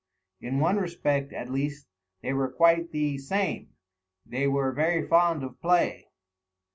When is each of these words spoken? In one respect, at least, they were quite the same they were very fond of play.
In 0.39 0.59
one 0.59 0.77
respect, 0.77 1.31
at 1.31 1.51
least, 1.51 1.85
they 2.23 2.33
were 2.33 2.49
quite 2.49 2.89
the 2.91 3.19
same 3.19 3.75
they 4.25 4.47
were 4.47 4.71
very 4.71 5.07
fond 5.07 5.43
of 5.43 5.61
play. 5.61 6.07